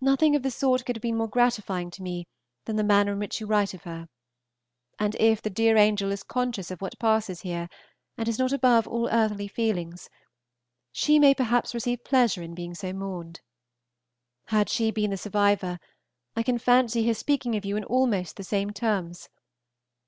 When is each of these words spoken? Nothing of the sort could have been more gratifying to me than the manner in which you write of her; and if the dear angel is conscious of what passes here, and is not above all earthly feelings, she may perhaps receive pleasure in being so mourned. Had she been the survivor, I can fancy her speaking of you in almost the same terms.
Nothing 0.00 0.36
of 0.36 0.44
the 0.44 0.52
sort 0.52 0.86
could 0.86 0.94
have 0.94 1.02
been 1.02 1.16
more 1.16 1.26
gratifying 1.26 1.90
to 1.90 2.02
me 2.04 2.28
than 2.64 2.76
the 2.76 2.84
manner 2.84 3.10
in 3.12 3.18
which 3.18 3.40
you 3.40 3.48
write 3.48 3.74
of 3.74 3.82
her; 3.82 4.08
and 5.00 5.16
if 5.18 5.42
the 5.42 5.50
dear 5.50 5.76
angel 5.76 6.12
is 6.12 6.22
conscious 6.22 6.70
of 6.70 6.80
what 6.80 6.96
passes 7.00 7.40
here, 7.40 7.68
and 8.16 8.28
is 8.28 8.38
not 8.38 8.52
above 8.52 8.86
all 8.86 9.08
earthly 9.10 9.48
feelings, 9.48 10.08
she 10.92 11.18
may 11.18 11.34
perhaps 11.34 11.74
receive 11.74 12.04
pleasure 12.04 12.40
in 12.40 12.54
being 12.54 12.76
so 12.76 12.92
mourned. 12.92 13.40
Had 14.46 14.68
she 14.68 14.92
been 14.92 15.10
the 15.10 15.16
survivor, 15.16 15.80
I 16.36 16.44
can 16.44 16.58
fancy 16.58 17.04
her 17.08 17.14
speaking 17.14 17.56
of 17.56 17.64
you 17.64 17.76
in 17.76 17.82
almost 17.82 18.36
the 18.36 18.44
same 18.44 18.70
terms. 18.70 19.28